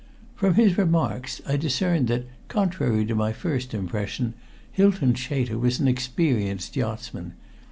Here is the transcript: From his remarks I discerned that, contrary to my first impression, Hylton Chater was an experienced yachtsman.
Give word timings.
From 0.33 0.55
his 0.55 0.79
remarks 0.79 1.41
I 1.45 1.57
discerned 1.57 2.07
that, 2.07 2.25
contrary 2.47 3.05
to 3.05 3.13
my 3.13 3.31
first 3.33 3.71
impression, 3.75 4.33
Hylton 4.71 5.13
Chater 5.13 5.59
was 5.59 5.79
an 5.79 5.87
experienced 5.87 6.75
yachtsman. 6.75 7.33